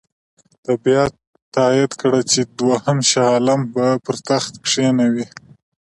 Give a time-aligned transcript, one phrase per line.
[0.63, 1.03] ده بیا
[1.53, 5.25] تایید کړه چې دوهم شاه عالم به پر تخت کښېنوي.